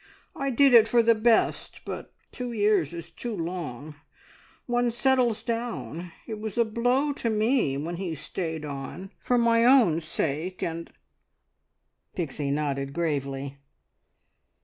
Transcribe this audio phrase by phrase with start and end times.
[0.35, 3.93] I did it for the best, but two years is too long.
[4.65, 6.11] One settles down.
[6.25, 10.91] It was a blow to me when he stayed on, for my own sake, and"
[12.15, 13.59] Pixie nodded gravely.